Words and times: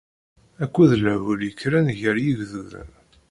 Akked 0.63 0.91
lhul 1.03 1.41
yekkren 1.47 1.87
gar 1.99 2.17
yigduden. 2.23 2.89